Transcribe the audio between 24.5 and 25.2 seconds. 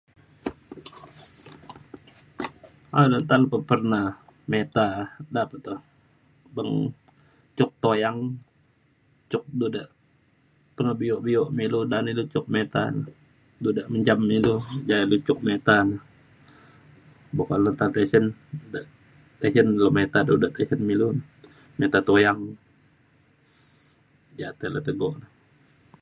te le tegok.